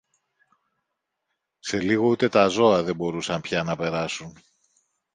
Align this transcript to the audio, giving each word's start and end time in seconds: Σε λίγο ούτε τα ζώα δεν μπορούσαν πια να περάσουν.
Σε 1.59 1.81
λίγο 1.81 2.07
ούτε 2.07 2.29
τα 2.29 2.47
ζώα 2.47 2.83
δεν 2.83 2.95
μπορούσαν 2.95 3.41
πια 3.41 3.63
να 3.63 3.75
περάσουν. 3.75 4.37